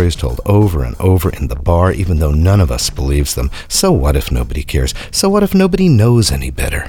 [0.00, 3.50] stories told over and over in the bar, even though none of us believes them.
[3.68, 4.94] So what if nobody cares?
[5.10, 6.88] So what if nobody knows any better?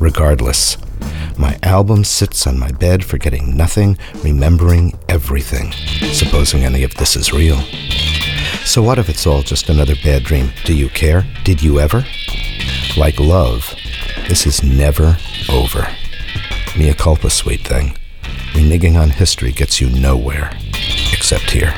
[0.00, 0.76] Regardless,
[1.38, 5.70] my album sits on my bed, forgetting nothing, remembering everything,
[6.10, 7.60] supposing any of this is real.
[8.64, 10.50] So what if it's all just another bad dream?
[10.64, 11.24] Do you care?
[11.44, 12.04] Did you ever?
[12.96, 13.72] Like love,
[14.26, 15.16] this is never
[15.48, 15.86] over.
[16.76, 17.96] Mea culpa, sweet thing.
[18.52, 20.50] Reneging on history gets you nowhere,
[21.12, 21.72] except here.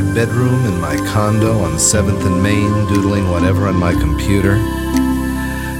[0.00, 4.56] My bedroom in my condo on 7th and Main, doodling whatever on my computer.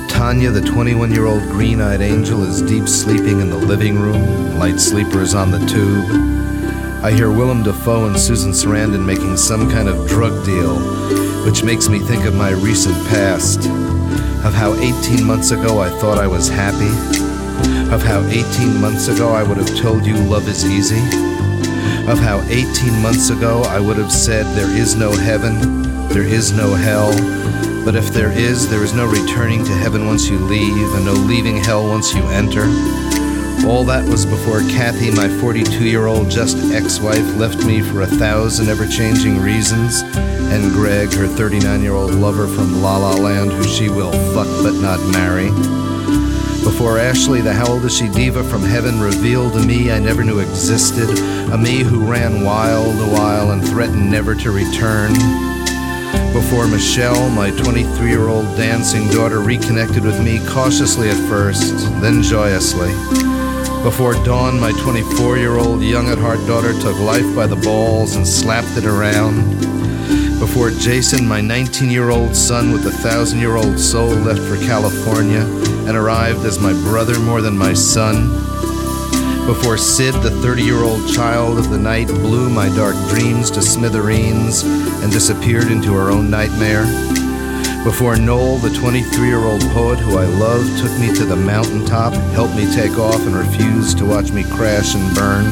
[0.09, 4.59] Tanya, the 21 year old green eyed angel, is deep sleeping in the living room.
[4.59, 6.05] Light sleeper is on the tube.
[7.03, 10.79] I hear Willem Dafoe and Susan Sarandon making some kind of drug deal,
[11.45, 13.67] which makes me think of my recent past.
[14.45, 16.91] Of how 18 months ago I thought I was happy.
[17.95, 21.31] Of how 18 months ago I would have told you love is easy
[22.09, 26.53] of how 18 months ago I would have said, There is no heaven, there is
[26.53, 27.13] no hell.
[27.85, 31.13] But if there is, there is no returning to heaven once you leave, and no
[31.13, 32.65] leaving hell once you enter.
[33.67, 38.03] All that was before Kathy, my 42 year old just ex wife, left me for
[38.03, 43.15] a thousand ever changing reasons, and Greg, her 39 year old lover from La La
[43.15, 45.51] Land, who she will fuck but not marry.
[46.65, 50.23] Before Ashley, the how old is she diva from heaven, revealed to me I never
[50.23, 51.09] knew existed,
[51.53, 55.13] a me who ran wild a while and threatened never to return.
[56.33, 62.23] Before Michelle, my 23 year old dancing daughter, reconnected with me cautiously at first, then
[62.23, 62.91] joyously.
[63.83, 68.15] Before Dawn, my 24 year old young at heart daughter took life by the balls
[68.15, 69.59] and slapped it around.
[70.39, 74.57] Before Jason, my 19 year old son with a thousand year old soul, left for
[74.67, 75.43] California
[75.89, 78.29] and arrived as my brother more than my son.
[79.51, 83.61] Before Sid, the 30 year old child of the night, blew my dark dreams to
[83.61, 86.85] smithereens and disappeared into her own nightmare.
[87.83, 92.13] Before Noel, the 23 year old poet who I love, took me to the mountaintop,
[92.33, 95.45] helped me take off, and refused to watch me crash and burn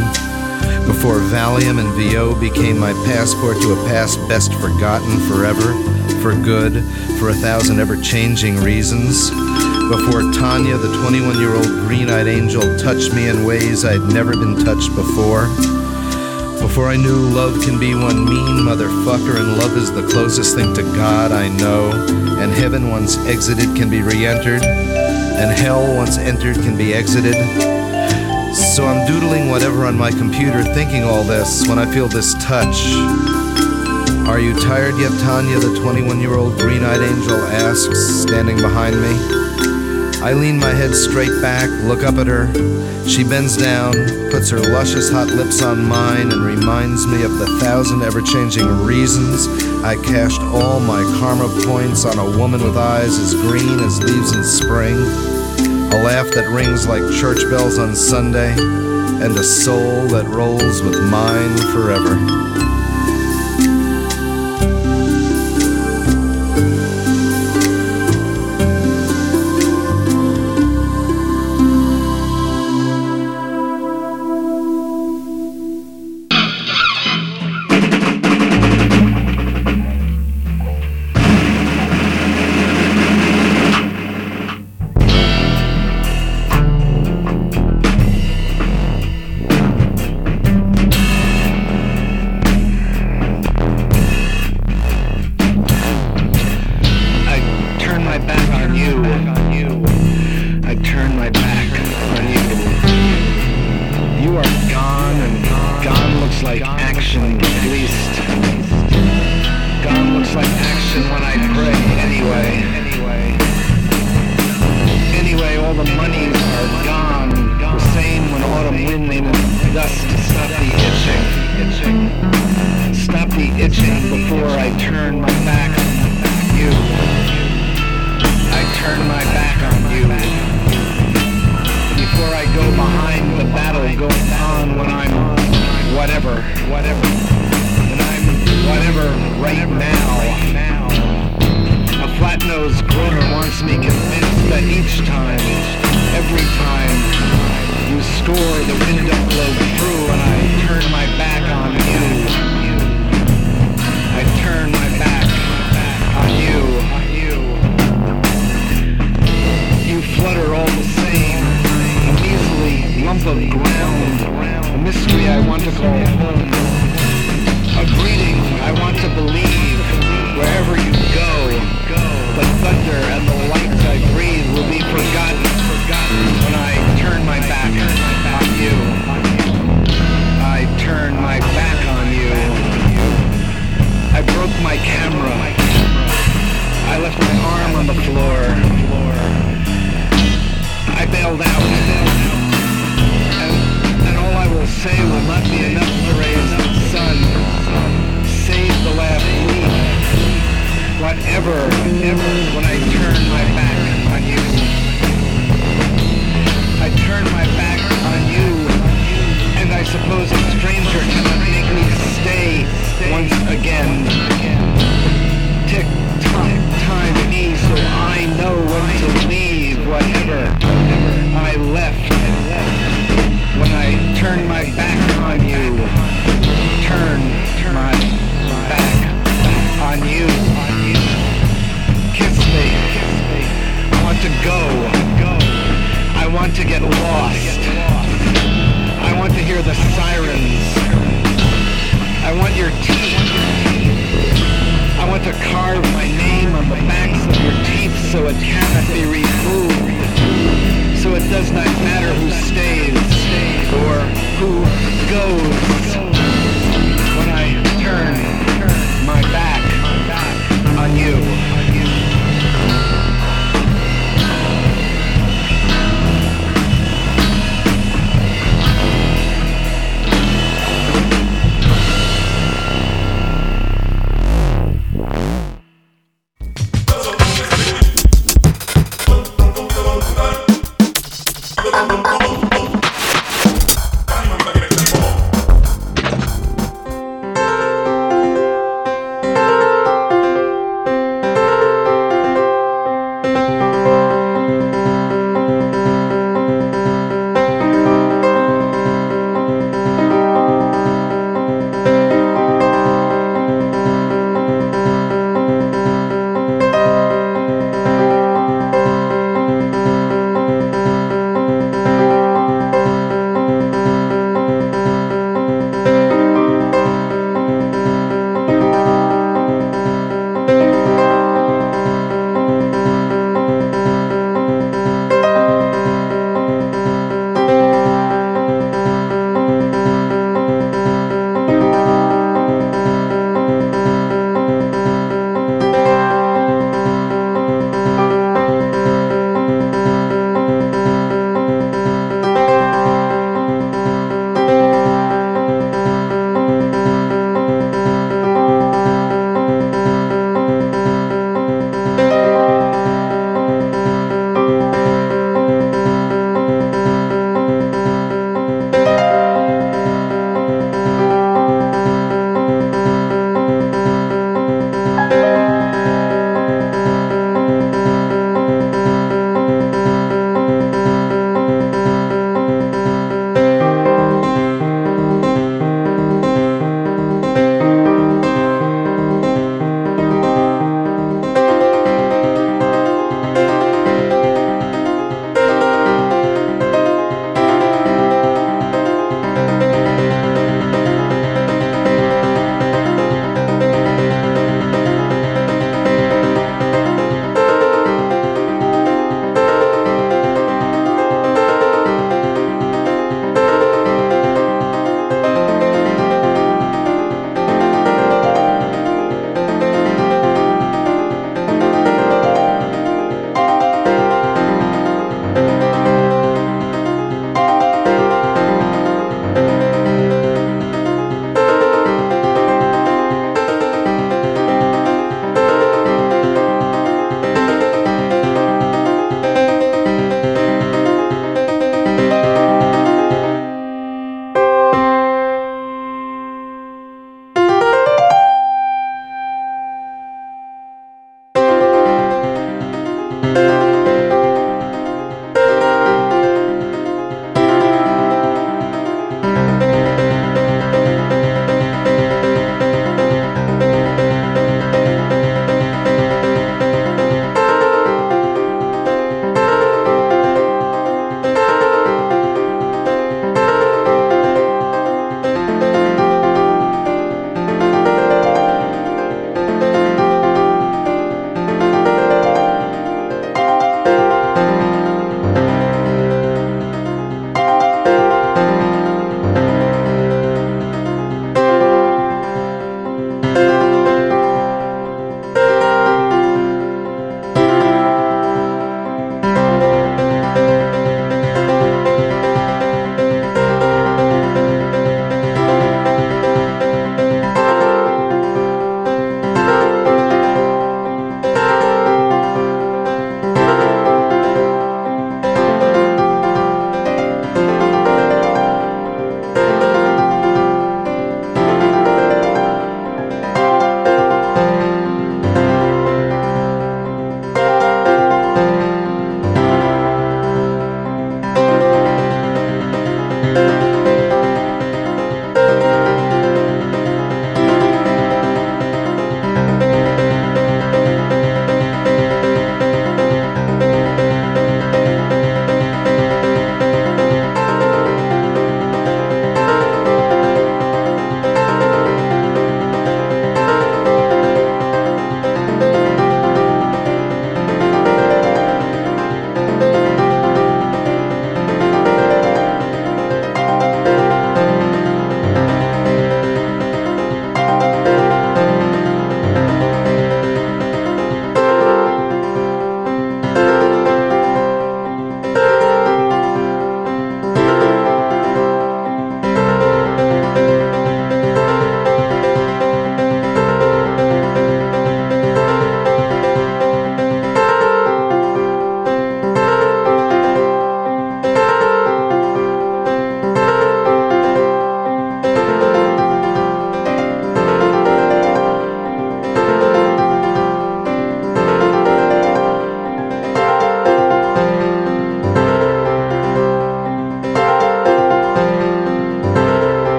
[0.87, 5.75] before Valium and VO became my passport to a past best forgotten forever,
[6.23, 6.85] for good,
[7.19, 9.31] for a thousand ever changing reasons.
[9.89, 14.33] Before Tanya, the 21 year old green eyed angel, touched me in ways I'd never
[14.33, 15.47] been touched before.
[16.61, 20.75] Before I knew love can be one mean motherfucker, and love is the closest thing
[20.75, 21.91] to God I know,
[22.39, 27.37] and heaven once exited can be re entered, and hell once entered can be exited.
[28.77, 32.77] So I'm doodling whatever on my computer, thinking all this when I feel this touch.
[34.29, 35.59] Are you tired yet, Tanya?
[35.59, 39.38] The 21 year old green eyed angel asks, standing behind me.
[40.23, 42.47] I lean my head straight back, look up at her.
[43.09, 43.93] She bends down,
[44.31, 48.67] puts her luscious hot lips on mine, and reminds me of the thousand ever changing
[48.85, 49.47] reasons
[49.83, 54.33] I cashed all my karma points on a woman with eyes as green as leaves
[54.33, 55.39] in spring
[55.91, 61.01] a laugh that rings like church bells on Sunday, and a soul that rolls with
[61.11, 62.15] mine forever.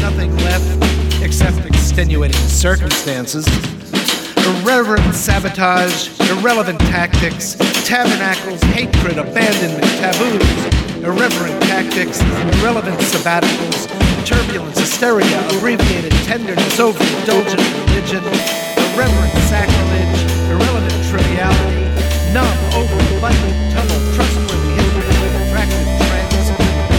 [0.00, 3.46] Nothing left except extenuating circumstances.
[4.46, 12.20] Irreverent sabotage, irrelevant tactics, tabernacles, hatred, abandonment, taboos, irreverent tactics,
[12.58, 13.86] irrelevant sabbaticals,
[14.24, 18.22] turbulence, hysteria, abbreviated tenderness, overindulgent religion,
[18.94, 21.86] irreverent sacrilege, irrelevant triviality,
[22.32, 26.46] numb, overabundant, tunnel, trustworthy history, attractive trends,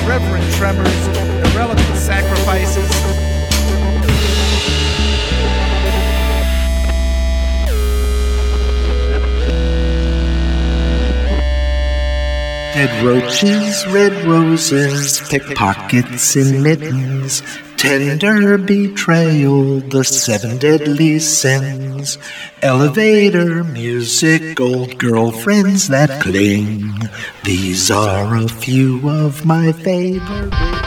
[0.03, 2.87] irreverent tremors, irrelevant sacrifices,
[12.75, 17.41] Dead roaches, red roses, pickpockets in mittens,
[17.75, 22.19] tender betrayal, the seven deadly sins,
[22.61, 26.93] elevator music, old girlfriends that cling.
[27.43, 30.86] These are a few of my favorite.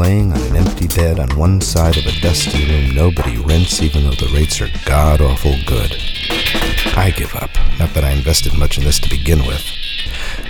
[0.00, 4.02] Laying on an empty bed on one side of a dusty room nobody rents even
[4.02, 5.94] though the rates are god awful good.
[6.96, 7.50] I give up.
[7.78, 9.62] Not that I invested much in this to begin with.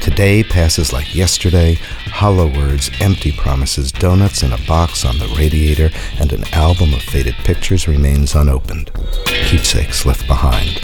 [0.01, 1.75] Today passes like yesterday,
[2.07, 5.91] hollow words, empty promises, donuts in a box on the radiator,
[6.21, 8.93] and an album of faded pictures remains unopened.
[9.25, 10.79] Keepsakes left behind.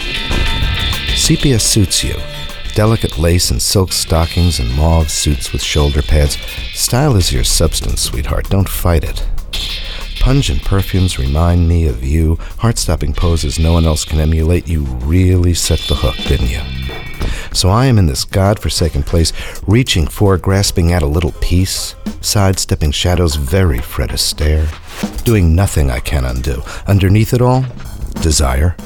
[1.14, 2.16] Sepia suits you.
[2.76, 6.36] Delicate lace and silk stockings and mauve suits with shoulder pads.
[6.74, 8.50] Style is your substance, sweetheart.
[8.50, 9.26] Don't fight it.
[10.20, 12.36] Pungent perfumes remind me of you.
[12.58, 14.68] Heart stopping poses no one else can emulate.
[14.68, 16.60] You really set the hook, didn't you?
[17.54, 19.32] So I am in this god-forsaken place,
[19.66, 24.68] reaching for, grasping at a little peace, sidestepping shadows very Fred Astaire,
[25.24, 26.60] doing nothing I can undo.
[26.86, 27.64] Underneath it all,
[28.20, 28.76] desire.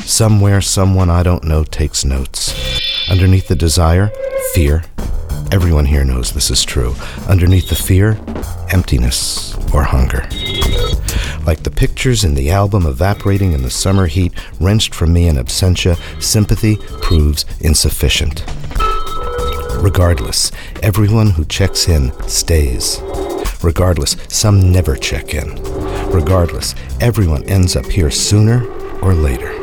[0.00, 2.81] Somewhere, someone I don't know takes notes.
[3.12, 4.10] Underneath the desire,
[4.54, 4.84] fear.
[5.52, 6.94] Everyone here knows this is true.
[7.28, 8.18] Underneath the fear,
[8.72, 10.22] emptiness or hunger.
[11.46, 15.36] Like the pictures in the album evaporating in the summer heat, wrenched from me in
[15.36, 18.46] absentia, sympathy proves insufficient.
[19.76, 20.50] Regardless,
[20.82, 22.98] everyone who checks in stays.
[23.62, 25.62] Regardless, some never check in.
[26.10, 28.66] Regardless, everyone ends up here sooner
[29.02, 29.61] or later.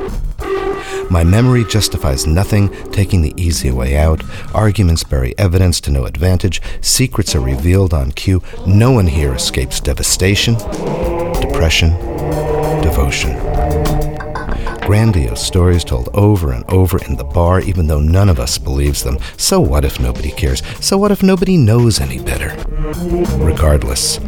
[1.10, 4.24] My memory justifies nothing, taking the easy way out.
[4.53, 6.62] Arguments bury evidence to no advantage.
[6.82, 8.43] Secrets are revealed on cue.
[8.68, 10.53] No one here escapes devastation,
[11.41, 11.91] depression,
[12.82, 13.38] devotion.
[14.86, 19.03] Grandiose stories told over and over in the bar, even though none of us believes
[19.03, 19.18] them.
[19.38, 20.64] So what if nobody cares?
[20.80, 22.55] So what if nobody knows any better?
[23.38, 24.20] Regardless,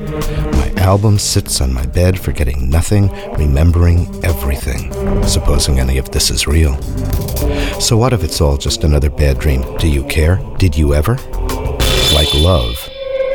[0.82, 4.92] album sits on my bed, forgetting nothing, remembering everything,
[5.24, 6.82] supposing any of this is real.
[7.80, 9.78] So what if it's all just another bad dream?
[9.78, 10.42] Do you care?
[10.58, 11.18] Did you ever?
[12.14, 12.90] Like love,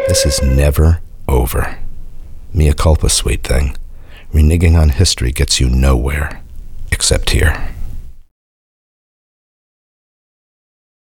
[0.08, 1.78] this is never over.
[2.52, 3.76] Mea culpa, sweet thing.
[4.32, 6.42] Reneging on history gets you nowhere,
[6.90, 7.75] except here.